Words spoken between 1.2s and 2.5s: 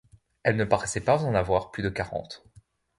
en avoir plus de quarante.